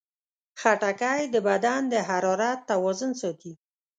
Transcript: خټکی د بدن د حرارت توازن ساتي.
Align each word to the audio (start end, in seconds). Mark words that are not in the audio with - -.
خټکی 0.61 1.21
د 1.33 1.35
بدن 1.47 1.81
د 1.91 1.95
حرارت 2.09 2.59
توازن 2.69 3.11
ساتي. 3.21 3.53